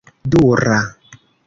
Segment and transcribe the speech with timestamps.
[0.31, 0.79] dura